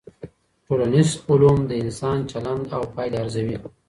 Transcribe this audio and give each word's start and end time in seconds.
ټولنيز 0.65 1.09
علوم 1.29 1.59
د 1.65 1.71
انسان 1.83 2.17
چلند 2.31 2.63
او 2.75 2.81
پايلي 2.93 3.17
ارزوي. 3.23 3.57